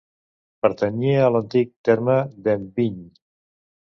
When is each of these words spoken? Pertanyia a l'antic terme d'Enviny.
Pertanyia 0.65 1.19
a 1.25 1.27
l'antic 1.35 1.69
terme 1.89 2.17
d'Enviny. 2.47 2.99